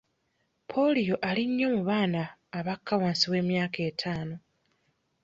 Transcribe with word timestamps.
Ppooliyo 0.67 1.15
ali 1.29 1.43
nnyo 1.47 1.67
mu 1.75 1.81
baana 1.89 2.23
abakka 2.57 2.93
wansi 3.01 3.25
w'emyaka 3.31 3.79
ettaano. 3.89 4.35